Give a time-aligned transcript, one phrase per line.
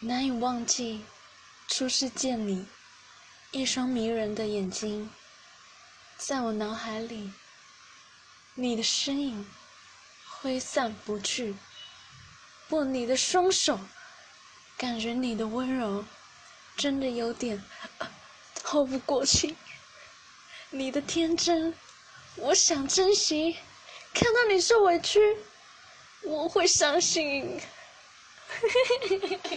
[0.00, 1.04] 难以忘记
[1.66, 2.64] 初次见你，
[3.50, 5.10] 一双迷人的眼睛，
[6.16, 7.32] 在我脑海里。
[8.54, 9.50] 你的身影
[10.28, 11.56] 挥散不去，
[12.68, 13.80] 握你的双手，
[14.76, 16.04] 感觉你的温柔，
[16.76, 17.64] 真的有点
[18.54, 19.56] 透不过气。
[20.70, 21.74] 你的天真，
[22.36, 23.56] 我想珍惜。
[24.14, 25.38] 看到你受委屈，
[26.22, 27.60] 我会伤心。
[28.48, 29.40] 嘿嘿嘿嘿嘿。